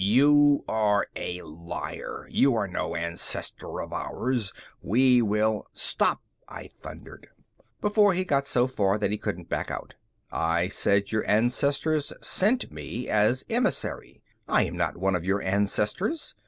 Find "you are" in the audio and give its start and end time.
0.03-1.05, 2.31-2.67